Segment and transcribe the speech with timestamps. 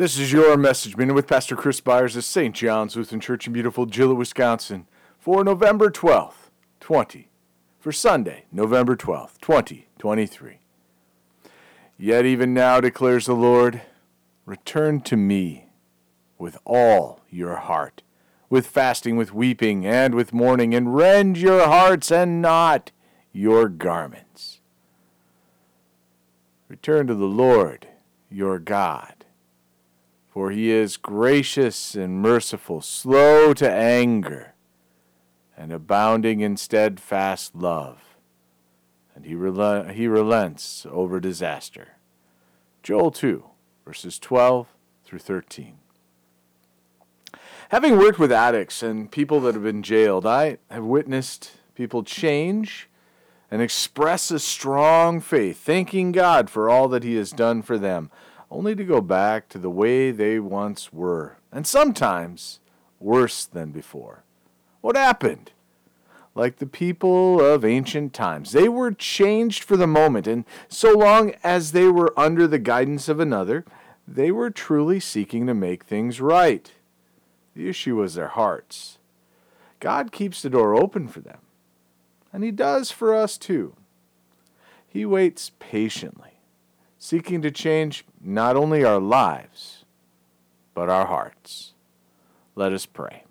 [0.00, 2.54] This is your message minute with Pastor Chris Byars of St.
[2.56, 4.86] John's Lutheran Church in beautiful Gillett, Wisconsin
[5.18, 6.48] for November 12th,
[6.80, 7.28] 20,
[7.78, 10.60] for Sunday, November 12th, 2023.
[11.98, 13.82] Yet even now declares the Lord,
[14.46, 15.66] return to me
[16.38, 18.00] with all your heart,
[18.48, 22.90] with fasting, with weeping, and with mourning, and rend your hearts and not
[23.34, 24.60] your garments.
[26.68, 27.86] Return to the Lord
[28.30, 29.19] your God
[30.30, 34.54] for he is gracious and merciful, slow to anger,
[35.56, 38.16] and abounding in steadfast love.
[39.14, 41.96] And he, rel- he relents over disaster.
[42.82, 43.44] Joel 2,
[43.84, 44.68] verses 12
[45.04, 45.78] through 13.
[47.70, 52.88] Having worked with addicts and people that have been jailed, I have witnessed people change
[53.50, 58.10] and express a strong faith, thanking God for all that He has done for them
[58.50, 62.60] only to go back to the way they once were, and sometimes
[62.98, 64.24] worse than before.
[64.80, 65.52] What happened?
[66.34, 71.32] Like the people of ancient times, they were changed for the moment, and so long
[71.42, 73.64] as they were under the guidance of another,
[74.06, 76.72] they were truly seeking to make things right.
[77.54, 78.98] The issue was their hearts.
[79.80, 81.38] God keeps the door open for them,
[82.32, 83.74] and He does for us too.
[84.88, 86.29] He waits patiently
[87.02, 89.86] seeking to change not only our lives,
[90.74, 91.72] but our hearts.
[92.54, 93.24] Let us pray.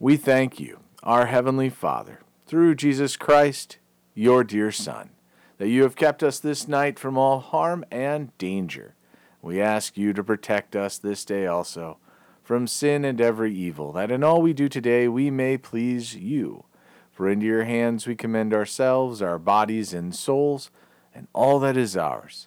[0.00, 3.76] We thank you, our Heavenly Father, through Jesus Christ,
[4.14, 5.10] your dear Son,
[5.58, 8.94] that you have kept us this night from all harm and danger.
[9.42, 11.98] We ask you to protect us this day also
[12.42, 16.64] from sin and every evil, that in all we do today we may please you.
[17.12, 20.70] For into your hands we commend ourselves, our bodies and souls,
[21.16, 22.46] and all that is ours.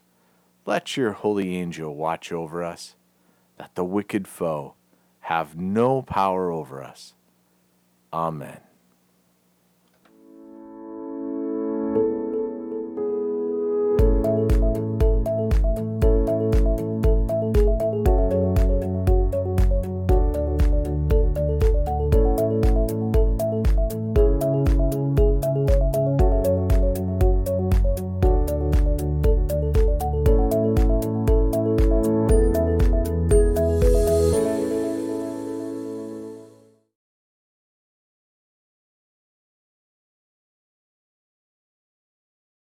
[0.66, 2.96] Let your holy angel watch over us,
[3.58, 4.76] that the wicked foe
[5.22, 7.16] have no power over us.
[8.14, 8.60] Amen.